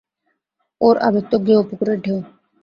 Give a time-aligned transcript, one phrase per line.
[0.81, 2.17] ওর আবেগ তো গেয়ো পুকুরের ঢেউ।